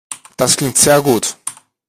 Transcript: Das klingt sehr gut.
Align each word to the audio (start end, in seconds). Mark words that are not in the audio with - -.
Das 0.35 0.57
klingt 0.57 0.79
sehr 0.79 0.99
gut. 1.03 1.37